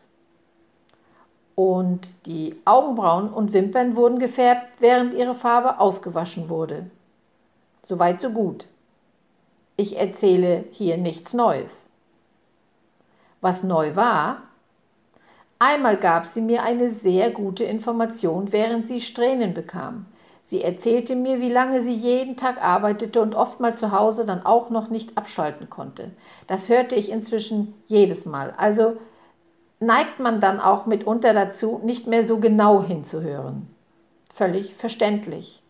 Und 1.54 2.26
die 2.26 2.60
Augenbrauen 2.66 3.32
und 3.32 3.54
Wimpern 3.54 3.96
wurden 3.96 4.18
gefärbt, 4.18 4.68
während 4.78 5.14
ihre 5.14 5.34
Farbe 5.34 5.80
ausgewaschen 5.80 6.50
wurde. 6.50 6.90
Soweit 7.82 8.20
so 8.20 8.30
gut. 8.30 8.66
Ich 9.76 9.98
erzähle 9.98 10.64
hier 10.70 10.98
nichts 10.98 11.32
Neues. 11.32 11.86
Was 13.40 13.62
neu 13.62 13.96
war, 13.96 14.42
Einmal 15.58 15.96
gab 15.96 16.26
sie 16.26 16.42
mir 16.42 16.62
eine 16.62 16.90
sehr 16.90 17.30
gute 17.30 17.64
Information, 17.64 18.52
während 18.52 18.86
sie 18.86 19.00
Strähnen 19.00 19.54
bekam. 19.54 20.06
Sie 20.42 20.62
erzählte 20.62 21.16
mir, 21.16 21.40
wie 21.40 21.48
lange 21.48 21.80
sie 21.80 21.94
jeden 21.94 22.36
Tag 22.36 22.62
arbeitete 22.62 23.20
und 23.20 23.34
oftmals 23.34 23.80
zu 23.80 23.90
Hause 23.90 24.24
dann 24.24 24.44
auch 24.44 24.70
noch 24.70 24.90
nicht 24.90 25.16
abschalten 25.18 25.68
konnte. 25.70 26.12
Das 26.46 26.68
hörte 26.68 26.94
ich 26.94 27.10
inzwischen 27.10 27.74
jedes 27.86 28.26
Mal. 28.26 28.52
Also 28.56 28.96
neigt 29.80 30.20
man 30.20 30.40
dann 30.40 30.60
auch 30.60 30.86
mitunter 30.86 31.32
dazu, 31.32 31.80
nicht 31.82 32.06
mehr 32.06 32.26
so 32.26 32.38
genau 32.38 32.82
hinzuhören. 32.82 33.68
Völlig 34.32 34.74
verständlich. 34.74 35.62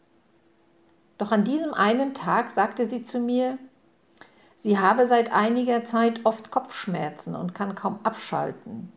Doch 1.17 1.33
an 1.33 1.45
diesem 1.45 1.73
einen 1.73 2.13
Tag 2.13 2.51
sagte 2.51 2.87
sie 2.87 3.03
zu 3.03 3.19
mir, 3.19 3.59
sie 4.57 4.79
habe 4.79 5.07
seit 5.07 5.33
einiger 5.33 5.85
Zeit 5.85 6.21
oft 6.25 6.51
Kopfschmerzen 6.51 7.35
und 7.35 7.55
kann 7.55 7.75
kaum 7.75 8.01
abschalten. 8.03 8.93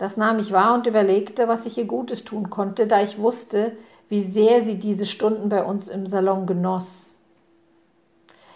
Das 0.00 0.16
nahm 0.16 0.38
ich 0.38 0.50
wahr 0.50 0.72
und 0.72 0.86
überlegte, 0.86 1.46
was 1.46 1.66
ich 1.66 1.76
ihr 1.76 1.84
Gutes 1.84 2.24
tun 2.24 2.48
konnte, 2.48 2.86
da 2.86 3.02
ich 3.02 3.18
wusste, 3.18 3.76
wie 4.08 4.22
sehr 4.22 4.64
sie 4.64 4.76
diese 4.78 5.04
Stunden 5.04 5.50
bei 5.50 5.62
uns 5.62 5.88
im 5.88 6.06
Salon 6.06 6.46
genoss. 6.46 7.20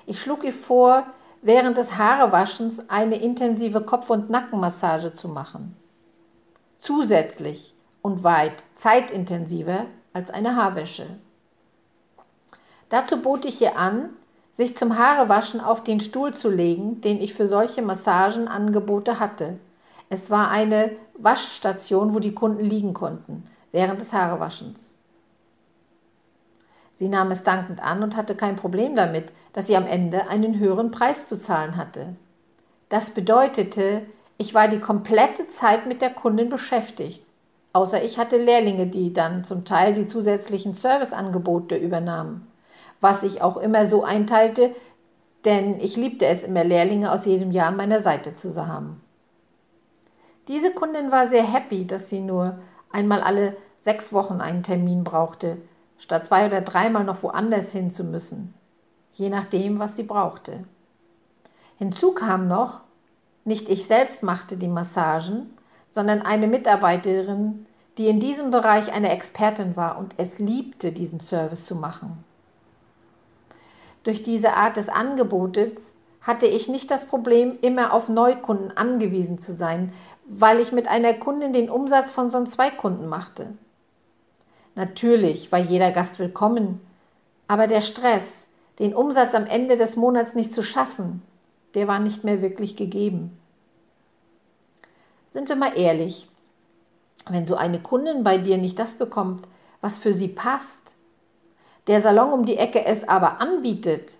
Ich 0.06 0.22
schlug 0.22 0.42
ihr 0.42 0.54
vor, 0.54 1.04
während 1.42 1.76
des 1.76 1.98
Haarewaschens 1.98 2.88
eine 2.88 3.16
intensive 3.16 3.82
Kopf- 3.82 4.08
und 4.08 4.30
Nackenmassage 4.30 5.12
zu 5.12 5.28
machen. 5.28 5.76
Zusätzlich 6.80 7.74
und 8.00 8.24
weit 8.24 8.64
zeitintensiver 8.76 9.84
als 10.14 10.30
eine 10.30 10.56
Haarwäsche. 10.56 11.04
Dazu 12.88 13.20
bot 13.20 13.44
ich 13.44 13.60
ihr 13.60 13.76
an, 13.76 14.08
sich 14.54 14.78
zum 14.78 14.98
Haarewaschen 14.98 15.60
auf 15.60 15.84
den 15.84 16.00
Stuhl 16.00 16.32
zu 16.32 16.48
legen, 16.48 17.02
den 17.02 17.20
ich 17.20 17.34
für 17.34 17.46
solche 17.46 17.82
Massagen 17.82 18.48
Angebote 18.48 19.20
hatte– 19.20 19.58
es 20.08 20.30
war 20.30 20.50
eine 20.50 20.92
Waschstation, 21.18 22.14
wo 22.14 22.18
die 22.18 22.34
Kunden 22.34 22.64
liegen 22.64 22.94
konnten 22.94 23.44
während 23.73 24.00
des 24.00 24.12
Haarewaschens. 24.12 24.96
Sie 26.92 27.08
nahm 27.08 27.32
es 27.32 27.42
dankend 27.42 27.82
an 27.82 28.02
und 28.02 28.16
hatte 28.16 28.37
kein 28.37 28.54
Problem 28.54 28.94
damit, 28.94 29.32
dass 29.52 29.66
sie 29.66 29.76
am 29.76 29.87
Ende 29.87 30.28
einen 30.28 30.58
höheren 30.58 30.92
Preis 30.92 31.26
zu 31.26 31.37
zahlen 31.37 31.76
hatte. 31.76 32.14
Das 32.88 33.11
bedeutete, 33.11 34.02
ich 34.38 34.54
war 34.54 34.68
die 34.68 34.78
komplette 34.78 35.49
Zeit 35.49 35.87
mit 35.87 36.02
der 36.02 36.11
Kundin 36.11 36.49
beschäftigt. 36.49 37.25
Außer 37.73 38.04
ich 38.04 38.18
hatte 38.18 38.37
Lehrlinge, 38.37 38.87
die 38.87 39.12
dann 39.12 39.42
zum 39.42 39.64
Teil 39.64 39.94
die 39.94 40.06
zusätzlichen 40.06 40.75
Serviceangebote 40.75 41.76
übernahmen. 41.76 42.46
Was 43.00 43.25
ich 43.25 43.42
auch 43.42 43.56
immer 43.56 43.88
so 43.88 44.04
einteilte, 44.04 44.73
denn 45.44 45.80
ich 45.80 45.96
liebte 45.96 46.26
es 46.26 46.44
immer, 46.44 46.62
Lehrlinge 46.62 47.11
aus 47.11 47.25
jedem 47.25 47.50
Jahr 47.50 47.68
an 47.68 47.76
meiner 47.76 48.00
Seite 48.00 48.34
zu 48.37 48.54
haben. 48.66 49.00
Diese 50.48 50.72
Kundin 50.72 51.10
war 51.10 51.26
sehr 51.26 51.44
happy, 51.44 51.86
dass 51.86 52.08
sie 52.08 52.20
nur 52.20 52.58
einmal 52.90 53.22
alle 53.22 53.56
sechs 53.78 54.12
Wochen 54.12 54.40
einen 54.40 54.62
Termin 54.62 55.04
brauchte, 55.04 55.58
statt 55.98 56.26
zwei 56.26 56.46
oder 56.46 56.60
dreimal 56.60 57.04
noch 57.04 57.22
woanders 57.22 57.72
hin 57.72 57.90
zu 57.90 58.04
müssen, 58.04 58.54
je 59.12 59.28
nachdem, 59.28 59.78
was 59.78 59.96
sie 59.96 60.02
brauchte. 60.02 60.64
Hinzu 61.78 62.12
kam 62.12 62.46
noch, 62.48 62.82
nicht 63.44 63.68
ich 63.68 63.86
selbst 63.86 64.22
machte 64.22 64.56
die 64.56 64.68
Massagen, 64.68 65.56
sondern 65.86 66.22
eine 66.22 66.46
Mitarbeiterin, 66.46 67.66
die 67.98 68.08
in 68.08 68.20
diesem 68.20 68.50
Bereich 68.50 68.92
eine 68.92 69.10
Expertin 69.10 69.76
war 69.76 69.98
und 69.98 70.14
es 70.16 70.38
liebte, 70.38 70.92
diesen 70.92 71.20
Service 71.20 71.66
zu 71.66 71.74
machen. 71.74 72.24
Durch 74.02 74.22
diese 74.22 74.54
Art 74.54 74.76
des 74.76 74.88
Angebotes 74.88 75.96
hatte 76.20 76.46
ich 76.46 76.68
nicht 76.68 76.90
das 76.90 77.04
Problem, 77.04 77.58
immer 77.60 77.92
auf 77.92 78.08
Neukunden 78.08 78.76
angewiesen 78.76 79.38
zu 79.38 79.52
sein, 79.52 79.92
weil 80.26 80.60
ich 80.60 80.72
mit 80.72 80.88
einer 80.88 81.14
Kundin 81.14 81.52
den 81.52 81.70
Umsatz 81.70 82.10
von 82.10 82.30
sonst 82.30 82.52
zwei 82.52 82.70
Kunden 82.70 83.08
machte. 83.08 83.52
Natürlich 84.74 85.52
war 85.52 85.58
jeder 85.58 85.92
Gast 85.92 86.18
willkommen, 86.18 86.80
aber 87.46 87.66
der 87.66 87.80
Stress, 87.80 88.48
den 88.78 88.94
Umsatz 88.94 89.34
am 89.34 89.46
Ende 89.46 89.76
des 89.76 89.96
Monats 89.96 90.34
nicht 90.34 90.52
zu 90.52 90.62
schaffen, 90.62 91.22
der 91.74 91.86
war 91.86 92.00
nicht 92.00 92.24
mehr 92.24 92.42
wirklich 92.42 92.76
gegeben. 92.76 93.38
Sind 95.30 95.48
wir 95.48 95.56
mal 95.56 95.76
ehrlich, 95.76 96.28
wenn 97.28 97.46
so 97.46 97.56
eine 97.56 97.80
Kundin 97.80 98.24
bei 98.24 98.38
dir 98.38 98.58
nicht 98.58 98.78
das 98.78 98.94
bekommt, 98.94 99.42
was 99.80 99.98
für 99.98 100.12
sie 100.12 100.28
passt, 100.28 100.94
der 101.86 102.00
Salon 102.00 102.32
um 102.32 102.44
die 102.46 102.56
Ecke 102.56 102.84
es 102.84 103.06
aber 103.06 103.40
anbietet, 103.40 104.16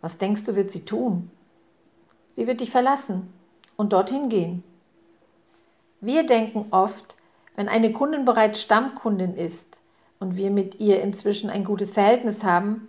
was 0.00 0.18
denkst 0.18 0.44
du, 0.44 0.54
wird 0.54 0.70
sie 0.70 0.84
tun? 0.84 1.30
Sie 2.28 2.46
wird 2.46 2.60
dich 2.60 2.70
verlassen 2.70 3.32
und 3.76 3.92
dorthin 3.92 4.28
gehen. 4.28 4.62
Wir 6.04 6.26
denken 6.26 6.66
oft, 6.70 7.16
wenn 7.56 7.66
eine 7.66 7.90
Kundin 7.90 8.26
bereits 8.26 8.60
Stammkundin 8.60 9.34
ist 9.36 9.80
und 10.20 10.36
wir 10.36 10.50
mit 10.50 10.78
ihr 10.78 11.00
inzwischen 11.00 11.48
ein 11.48 11.64
gutes 11.64 11.92
Verhältnis 11.92 12.44
haben, 12.44 12.88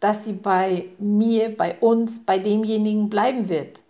dass 0.00 0.24
sie 0.24 0.34
bei 0.34 0.84
mir, 0.98 1.56
bei 1.56 1.78
uns, 1.78 2.26
bei 2.26 2.38
demjenigen 2.38 3.08
bleiben 3.08 3.48
wird, 3.48 3.80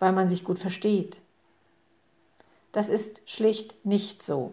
weil 0.00 0.12
man 0.12 0.28
sich 0.28 0.44
gut 0.44 0.58
versteht. 0.58 1.18
Das 2.72 2.90
ist 2.90 3.22
schlicht 3.24 3.86
nicht 3.86 4.22
so. 4.22 4.52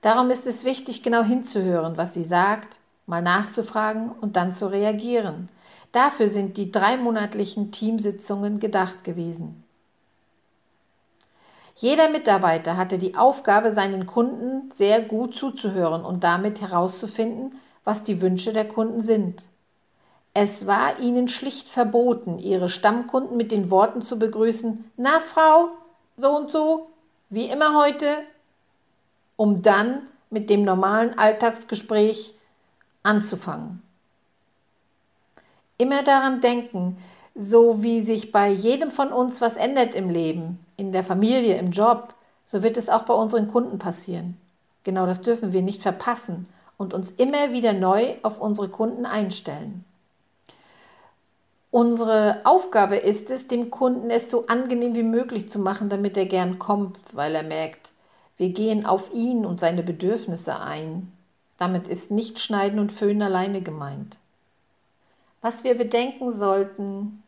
Darum 0.00 0.30
ist 0.30 0.46
es 0.46 0.64
wichtig, 0.64 1.02
genau 1.02 1.24
hinzuhören, 1.24 1.96
was 1.96 2.14
sie 2.14 2.22
sagt, 2.22 2.78
mal 3.06 3.22
nachzufragen 3.22 4.12
und 4.12 4.36
dann 4.36 4.54
zu 4.54 4.70
reagieren. 4.70 5.48
Dafür 5.90 6.28
sind 6.28 6.58
die 6.58 6.70
dreimonatlichen 6.70 7.72
Teamsitzungen 7.72 8.60
gedacht 8.60 9.02
gewesen. 9.02 9.64
Jeder 11.76 12.08
Mitarbeiter 12.08 12.76
hatte 12.76 12.98
die 12.98 13.16
Aufgabe, 13.16 13.72
seinen 13.72 14.06
Kunden 14.06 14.70
sehr 14.72 15.02
gut 15.02 15.34
zuzuhören 15.34 16.04
und 16.04 16.22
damit 16.22 16.60
herauszufinden, 16.60 17.60
was 17.82 18.04
die 18.04 18.20
Wünsche 18.20 18.52
der 18.52 18.68
Kunden 18.68 19.02
sind. 19.02 19.42
Es 20.34 20.66
war 20.66 20.98
ihnen 20.98 21.28
schlicht 21.28 21.68
verboten, 21.68 22.38
ihre 22.38 22.68
Stammkunden 22.68 23.36
mit 23.36 23.52
den 23.52 23.70
Worten 23.70 24.02
zu 24.02 24.18
begrüßen, 24.18 24.90
na 24.96 25.20
Frau, 25.20 25.68
so 26.16 26.36
und 26.36 26.50
so, 26.50 26.90
wie 27.30 27.46
immer 27.46 27.80
heute, 27.80 28.18
um 29.36 29.62
dann 29.62 30.02
mit 30.30 30.50
dem 30.50 30.64
normalen 30.64 31.16
Alltagsgespräch 31.18 32.34
anzufangen. 33.02 33.82
Immer 35.76 36.02
daran 36.02 36.40
denken, 36.40 36.96
so 37.34 37.82
wie 37.82 38.00
sich 38.00 38.30
bei 38.32 38.48
jedem 38.50 38.90
von 38.90 39.12
uns 39.12 39.40
was 39.40 39.56
ändert 39.56 39.94
im 39.94 40.08
Leben, 40.08 40.64
in 40.76 40.92
der 40.92 41.04
Familie, 41.04 41.58
im 41.58 41.70
Job, 41.70 42.14
so 42.46 42.62
wird 42.62 42.76
es 42.76 42.88
auch 42.88 43.02
bei 43.02 43.14
unseren 43.14 43.48
Kunden 43.48 43.78
passieren. 43.78 44.36
Genau 44.84 45.06
das 45.06 45.22
dürfen 45.22 45.52
wir 45.52 45.62
nicht 45.62 45.82
verpassen 45.82 46.46
und 46.76 46.94
uns 46.94 47.10
immer 47.10 47.52
wieder 47.52 47.72
neu 47.72 48.14
auf 48.22 48.40
unsere 48.40 48.68
Kunden 48.68 49.06
einstellen. 49.06 49.84
Unsere 51.70 52.40
Aufgabe 52.44 52.96
ist 52.96 53.32
es, 53.32 53.48
dem 53.48 53.70
Kunden 53.70 54.10
es 54.10 54.30
so 54.30 54.46
angenehm 54.46 54.94
wie 54.94 55.02
möglich 55.02 55.50
zu 55.50 55.58
machen, 55.58 55.88
damit 55.88 56.16
er 56.16 56.26
gern 56.26 56.60
kommt, 56.60 57.00
weil 57.12 57.34
er 57.34 57.42
merkt, 57.42 57.90
wir 58.36 58.50
gehen 58.50 58.86
auf 58.86 59.12
ihn 59.12 59.44
und 59.44 59.58
seine 59.58 59.82
Bedürfnisse 59.82 60.60
ein. 60.60 61.10
Damit 61.58 61.88
ist 61.88 62.12
nicht 62.12 62.38
Schneiden 62.38 62.78
und 62.78 62.92
Föhnen 62.92 63.22
alleine 63.22 63.60
gemeint. 63.60 64.18
Was 65.40 65.64
wir 65.64 65.76
bedenken 65.76 66.32
sollten, 66.32 67.23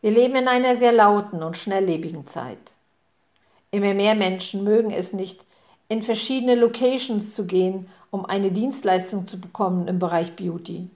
wir 0.00 0.10
leben 0.10 0.36
in 0.36 0.48
einer 0.48 0.76
sehr 0.76 0.92
lauten 0.92 1.42
und 1.42 1.56
schnelllebigen 1.56 2.26
Zeit. 2.26 2.58
Immer 3.70 3.94
mehr 3.94 4.14
Menschen 4.14 4.64
mögen 4.64 4.90
es 4.90 5.12
nicht, 5.12 5.46
in 5.88 6.02
verschiedene 6.02 6.54
Locations 6.54 7.34
zu 7.34 7.46
gehen, 7.46 7.88
um 8.10 8.24
eine 8.24 8.50
Dienstleistung 8.50 9.28
zu 9.28 9.40
bekommen 9.40 9.88
im 9.88 9.98
Bereich 9.98 10.34
Beauty. 10.36 10.88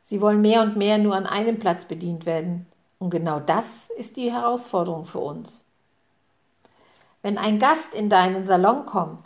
Sie 0.00 0.20
wollen 0.20 0.40
mehr 0.40 0.62
und 0.62 0.76
mehr 0.76 0.98
nur 0.98 1.14
an 1.14 1.26
einem 1.26 1.58
Platz 1.58 1.84
bedient 1.84 2.26
werden. 2.26 2.66
Und 2.98 3.10
genau 3.10 3.40
das 3.40 3.90
ist 3.90 4.16
die 4.16 4.32
Herausforderung 4.32 5.06
für 5.06 5.18
uns. 5.18 5.62
Wenn 7.22 7.38
ein 7.38 7.58
Gast 7.58 7.94
in 7.94 8.08
deinen 8.08 8.46
Salon 8.46 8.86
kommt, 8.86 9.22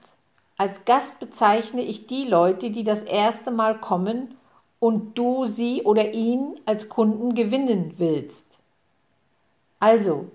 als 0.57 0.85
Gast 0.85 1.18
bezeichne 1.18 1.83
ich 1.83 2.07
die 2.07 2.24
Leute, 2.24 2.70
die 2.70 2.85
das 2.85 3.02
erste 3.02 3.50
Mal 3.50 3.78
kommen 3.78 4.35
und 4.78 5.16
du 5.16 5.46
sie 5.46 5.83
oder 5.83 6.12
ihn 6.12 6.55
als 6.66 6.88
Kunden 6.88 7.35
gewinnen 7.35 7.94
willst. 7.98 8.59
Also, 9.82 10.26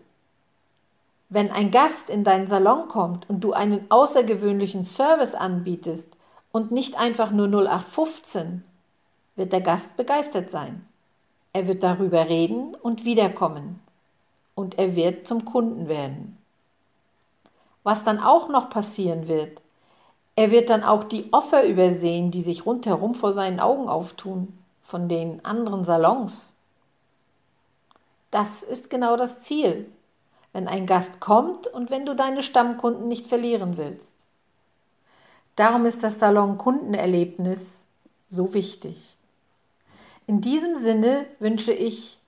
wenn 1.29 1.51
ein 1.51 1.71
Gast 1.71 2.10
in 2.10 2.25
deinen 2.25 2.47
Salon 2.47 2.89
kommt 2.89 3.29
und 3.29 3.45
du 3.45 3.53
einen 3.53 3.89
außergewöhnlichen 3.89 4.83
Service 4.83 5.36
anbietest 5.36 6.17
und 6.51 6.71
nicht 6.71 6.99
einfach 6.99 7.31
nur 7.31 7.47
0815, 7.47 8.65
wird 9.38 9.53
der 9.53 9.62
Gast 9.62 9.95
begeistert 9.95 10.51
sein. 10.51 10.86
Er 11.53 11.65
wird 11.69 11.81
darüber 11.81 12.27
reden 12.27 12.75
und 12.75 13.05
wiederkommen. 13.05 13.79
Und 14.53 14.77
er 14.77 14.97
wird 14.97 15.25
zum 15.25 15.45
Kunden 15.45 15.88
werden. 15.88 16.38
Was 17.83 18.03
dann 18.03 18.19
auch 18.19 18.49
noch 18.49 18.69
passieren 18.69 19.29
wird, 19.29 19.62
er 20.36 20.51
wird 20.51 20.69
dann 20.69 20.83
auch 20.83 21.05
die 21.05 21.31
Offer 21.31 21.63
übersehen, 21.63 22.31
die 22.31 22.41
sich 22.41 22.65
rundherum 22.65 23.15
vor 23.15 23.31
seinen 23.31 23.62
Augen 23.62 23.88
auftun, 23.88 24.57
von 24.83 25.07
den 25.07 25.45
anderen 25.45 25.86
Salons. 25.86 26.57
Das 28.32 28.63
ist 28.63 28.90
genau 28.90 29.16
das 29.16 29.42
Ziel, 29.42 29.90
wenn 30.54 30.68
ein 30.68 30.86
Gast 30.86 31.20
kommt 31.20 31.68
und 31.68 31.90
wenn 31.90 32.06
du 32.06 32.16
deine 32.16 32.44
Stammkunden 32.44 33.08
nicht 33.08 33.28
verlieren 33.28 33.78
willst. 33.78 34.16
Darum 35.56 35.86
ist 35.86 36.04
das 36.04 36.20
Salon-Kundenerlebnis 36.20 37.86
so 38.26 38.54
wichtig. 38.54 39.18
In 40.28 40.42
diesem 40.42 40.76
Sinne 40.76 41.26
wünsche 41.40 41.72
ich 41.72 42.20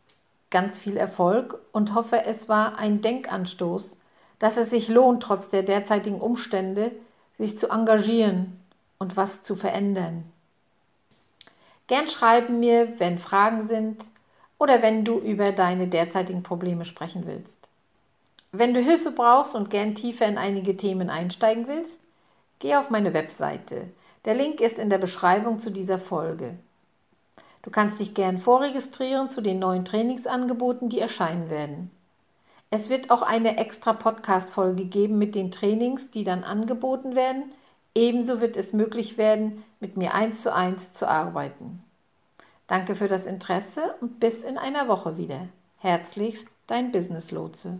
ganz 0.50 0.80
viel 0.80 0.98
Erfolg 0.98 1.60
und 1.72 1.94
hoffe, 1.94 2.26
es 2.26 2.50
war 2.50 2.80
ein 2.80 3.02
Denkanstoß, 3.02 3.98
dass 4.40 4.58
es 4.58 4.70
sich 4.70 4.88
lohnt, 4.88 5.22
trotz 5.22 5.50
der 5.50 5.64
derzeitigen 5.64 6.22
Umstände, 6.22 6.92
sich 7.38 7.60
zu 7.60 7.70
engagieren 7.70 8.60
und 8.98 9.18
was 9.18 9.44
zu 9.44 9.56
verändern. 9.56 10.24
Gern 11.88 12.08
schreiben 12.08 12.60
mir, 12.60 13.00
wenn 13.00 13.18
Fragen 13.18 13.62
sind 13.62 14.06
oder 14.60 14.84
wenn 14.84 15.04
du 15.04 15.18
über 15.18 15.52
deine 15.52 15.88
derzeitigen 15.88 16.44
Probleme 16.44 16.86
sprechen 16.86 17.26
willst. 17.26 17.70
Wenn 18.52 18.74
du 18.74 18.82
Hilfe 18.82 19.12
brauchst 19.12 19.56
und 19.56 19.70
gern 19.70 19.96
tiefer 19.96 20.28
in 20.28 20.38
einige 20.38 20.78
Themen 20.78 21.10
einsteigen 21.10 21.68
willst, 21.68 22.04
geh 22.60 22.76
auf 22.76 22.90
meine 22.90 23.14
Webseite. 23.14 23.88
Der 24.26 24.36
Link 24.36 24.60
ist 24.60 24.78
in 24.78 24.90
der 24.90 24.98
Beschreibung 24.98 25.58
zu 25.58 25.72
dieser 25.72 25.98
Folge. 25.98 26.58
Du 27.62 27.72
kannst 27.72 28.00
dich 28.00 28.14
gern 28.14 28.38
vorregistrieren 28.38 29.30
zu 29.30 29.42
den 29.42 29.60
neuen 29.60 29.86
Trainingsangeboten, 29.86 30.90
die 30.90 31.00
erscheinen 31.00 31.50
werden. 31.50 31.92
Es 32.70 32.90
wird 32.90 33.10
auch 33.10 33.22
eine 33.22 33.58
extra 33.58 33.94
Podcast-Folge 33.94 34.86
geben 34.86 35.18
mit 35.18 35.36
den 35.36 35.52
Trainings, 35.52 36.12
die 36.12 36.24
dann 36.24 36.44
angeboten 36.44 37.16
werden. 37.16 37.52
Ebenso 37.96 38.42
wird 38.42 38.58
es 38.58 38.74
möglich 38.74 39.18
werden, 39.18 39.64
mit 39.80 39.98
mir 39.98 40.14
eins 40.14 40.42
zu 40.42 40.54
eins 40.54 40.94
zu 40.94 41.08
arbeiten. 41.08 41.84
Danke 42.70 42.94
für 42.94 43.08
das 43.08 43.26
Interesse 43.26 43.96
und 44.00 44.20
bis 44.20 44.44
in 44.44 44.60
einer 44.60 44.88
Woche 44.88 45.18
wieder. 45.18 45.48
Herzlichst, 45.78 46.50
dein 46.68 46.92
Business 46.92 47.32
Lotse. 47.32 47.80